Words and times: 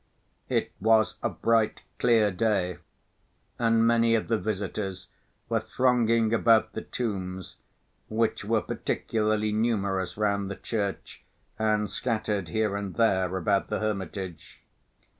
It 0.49 0.71
was 0.81 1.17
a 1.21 1.29
bright, 1.29 1.83
clear 1.99 2.31
day, 2.31 2.79
and 3.59 3.85
many 3.85 4.15
of 4.15 4.29
the 4.29 4.39
visitors 4.39 5.09
were 5.47 5.59
thronging 5.59 6.33
about 6.33 6.73
the 6.73 6.81
tombs, 6.81 7.57
which 8.09 8.43
were 8.43 8.61
particularly 8.61 9.51
numerous 9.51 10.17
round 10.17 10.49
the 10.49 10.55
church 10.55 11.23
and 11.59 11.87
scattered 11.87 12.49
here 12.49 12.75
and 12.75 12.95
there 12.95 13.37
about 13.37 13.67
the 13.67 13.79
hermitage. 13.79 14.63